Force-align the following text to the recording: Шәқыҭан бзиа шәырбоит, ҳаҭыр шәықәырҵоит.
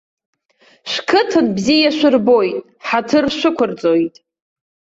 Шәқыҭан 0.91 1.47
бзиа 1.55 1.91
шәырбоит, 1.97 2.57
ҳаҭыр 2.87 3.25
шәықәырҵоит. 3.37 4.15